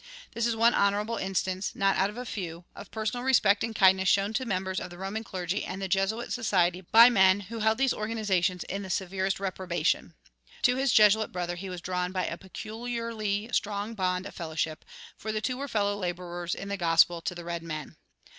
[0.33, 4.09] This is one honorable instance, out of not a few, of personal respect and kindness
[4.09, 7.77] shown to members of the Roman clergy and the Jesuit society by men who held
[7.77, 10.15] these organizations in the severest reprobation.
[10.63, 14.85] To his Jesuit brother he was drawn by a peculiarly strong bond of fellowship,
[15.17, 17.95] for the two were fellow laborers in the gospel to the red men.